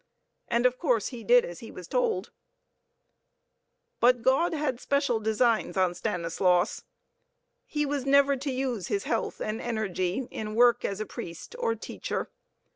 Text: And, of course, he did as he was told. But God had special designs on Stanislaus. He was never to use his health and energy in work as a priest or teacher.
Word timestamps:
And, 0.47 0.65
of 0.65 0.79
course, 0.79 1.09
he 1.09 1.23
did 1.23 1.45
as 1.45 1.59
he 1.59 1.69
was 1.69 1.87
told. 1.87 2.31
But 3.99 4.23
God 4.23 4.51
had 4.51 4.79
special 4.79 5.19
designs 5.19 5.77
on 5.77 5.93
Stanislaus. 5.93 6.85
He 7.67 7.85
was 7.85 8.03
never 8.03 8.35
to 8.35 8.51
use 8.51 8.87
his 8.87 9.03
health 9.03 9.39
and 9.39 9.61
energy 9.61 10.27
in 10.31 10.55
work 10.55 10.83
as 10.83 11.01
a 11.01 11.05
priest 11.05 11.55
or 11.59 11.75
teacher. 11.75 12.31